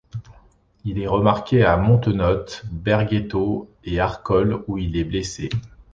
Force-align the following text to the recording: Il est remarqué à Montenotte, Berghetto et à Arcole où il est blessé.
Il 0.83 0.97
est 0.97 1.05
remarqué 1.05 1.63
à 1.63 1.77
Montenotte, 1.77 2.63
Berghetto 2.71 3.69
et 3.83 3.99
à 3.99 4.05
Arcole 4.05 4.63
où 4.67 4.79
il 4.79 4.97
est 4.97 5.03
blessé. 5.03 5.47